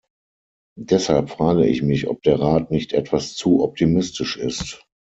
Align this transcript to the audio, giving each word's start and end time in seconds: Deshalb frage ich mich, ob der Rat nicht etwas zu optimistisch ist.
Deshalb 0.81 1.29
frage 1.29 1.67
ich 1.67 1.83
mich, 1.83 2.07
ob 2.07 2.23
der 2.23 2.39
Rat 2.39 2.71
nicht 2.71 2.93
etwas 2.93 3.35
zu 3.35 3.61
optimistisch 3.63 4.35
ist. 4.35 4.83